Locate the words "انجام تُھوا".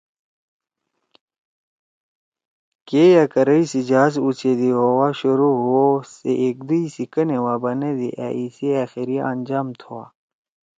9.31-10.03